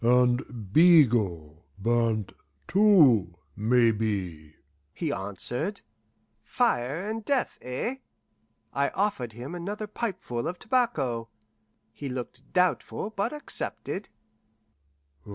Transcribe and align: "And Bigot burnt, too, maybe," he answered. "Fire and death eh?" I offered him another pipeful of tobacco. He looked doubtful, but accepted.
"And 0.03 0.73
Bigot 0.73 1.59
burnt, 1.77 2.31
too, 2.67 3.35
maybe," 3.55 4.55
he 4.95 5.13
answered. 5.13 5.81
"Fire 6.41 7.07
and 7.07 7.23
death 7.23 7.59
eh?" 7.61 7.97
I 8.73 8.89
offered 8.95 9.33
him 9.33 9.53
another 9.53 9.85
pipeful 9.85 10.47
of 10.47 10.57
tobacco. 10.57 11.29
He 11.93 12.09
looked 12.09 12.51
doubtful, 12.51 13.11
but 13.11 13.31
accepted. 13.31 14.09